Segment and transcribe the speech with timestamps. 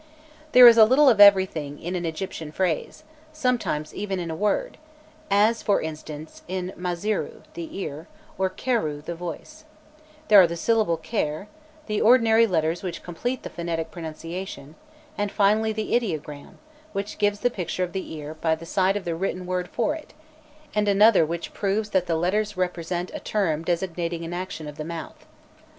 [0.53, 4.79] There is a little of everything in an Egyptian phrase, sometimes even in a word;
[5.35, 9.63] as, for instance, in []maszirû, the ear, or []kherôû, the voice;
[10.09, 11.45] there are the syllables []kher,
[11.85, 14.73] the ordinary letters [],which complete the phonetic pronunciation,
[15.19, 16.57] and finally the ideograms, namely,
[16.93, 19.93] [],which gives the picture of the ear by the side of the written word for
[19.93, 20.15] it,
[20.73, 20.87] and
[21.29, 25.27] []which proves that the letters represent a term designating an action of the mouth.